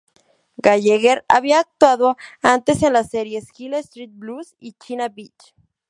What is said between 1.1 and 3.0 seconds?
había actuado antes en